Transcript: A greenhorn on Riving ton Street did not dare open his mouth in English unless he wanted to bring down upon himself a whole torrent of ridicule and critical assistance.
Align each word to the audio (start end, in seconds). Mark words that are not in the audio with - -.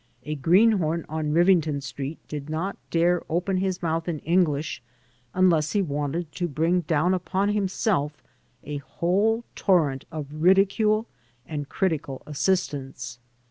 A 0.23 0.33
greenhorn 0.33 1.05
on 1.07 1.31
Riving 1.31 1.61
ton 1.61 1.79
Street 1.79 2.17
did 2.27 2.49
not 2.49 2.75
dare 2.89 3.21
open 3.29 3.57
his 3.57 3.83
mouth 3.83 4.07
in 4.07 4.17
English 4.21 4.81
unless 5.35 5.73
he 5.73 5.81
wanted 5.83 6.31
to 6.31 6.47
bring 6.47 6.81
down 6.81 7.13
upon 7.13 7.49
himself 7.49 8.23
a 8.63 8.77
whole 8.77 9.43
torrent 9.55 10.05
of 10.11 10.25
ridicule 10.41 11.05
and 11.45 11.69
critical 11.69 12.23
assistance. 12.25 13.19